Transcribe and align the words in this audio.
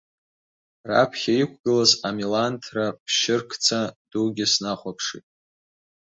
Раԥхьа 0.89 1.33
иқәгылаз 1.41 1.91
амиланҭра 2.07 2.85
ԥшьыркца 3.03 3.79
дугьы 4.09 4.45
снахәаԥшит. 4.53 5.25